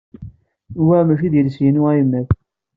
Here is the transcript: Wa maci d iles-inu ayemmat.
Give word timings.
Wa 0.87 0.99
maci 1.07 1.27
d 1.31 1.33
iles-inu 1.39 1.81
ayemmat. 1.91 2.29